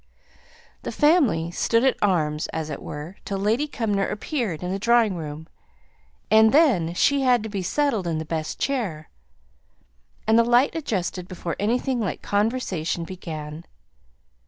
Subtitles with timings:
[0.81, 5.15] The family "stood at arms," as it were, till Lady Cumnor appeared in the drawing
[5.15, 5.47] room;
[6.31, 9.11] and then she had to be settled in the best chair,
[10.25, 13.63] and the light adjusted before anything like conversation began.